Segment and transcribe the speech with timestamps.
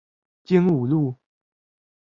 [0.43, 1.19] 經武路